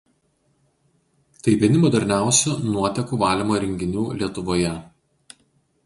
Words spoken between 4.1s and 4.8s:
Lietuvoje.